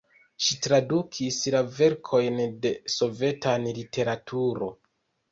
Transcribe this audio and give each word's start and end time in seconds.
Ŝi 0.43 0.55
tradukis 0.67 1.35
la 1.55 1.59
verkojn 1.79 2.39
de 2.63 2.71
sovetan 2.93 3.67
literaturo. 3.81 4.71